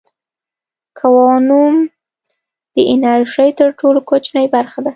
کوانوم 0.99 1.75
د 2.75 2.75
انرژۍ 2.93 3.49
تر 3.59 3.69
ټولو 3.79 3.99
کوچنۍ 4.09 4.45
برخه 4.55 4.79
ده. 4.85 4.89